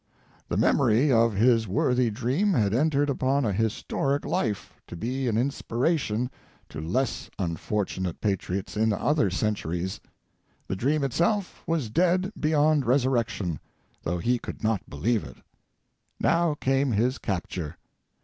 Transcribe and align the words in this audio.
The 0.49 0.57
memory 0.57 1.11
of 1.11 1.35
his 1.35 1.67
worthy 1.67 2.09
dream 2.09 2.53
had 2.53 2.73
entered 2.73 3.07
upon 3.07 3.45
a 3.45 3.53
historic 3.53 4.25
life, 4.25 4.81
to 4.87 4.95
be 4.95 5.27
an 5.27 5.37
inspiration 5.37 6.31
to 6.69 6.81
less 6.81 7.29
unfortunate 7.37 8.19
patriots 8.19 8.75
in 8.75 8.93
other 8.93 9.29
centuries; 9.29 9.99
the 10.67 10.75
dream 10.75 11.03
itself 11.03 11.61
was 11.67 11.91
dead 11.91 12.33
beyond 12.39 12.83
resurrection, 12.83 13.59
though 14.01 14.17
he 14.17 14.39
could 14.39 14.63
not 14.63 14.89
believe 14.89 15.23
it. 15.23 15.37
Now 16.19 16.55
came 16.55 16.93
his 16.93 17.19
capture. 17.19 17.77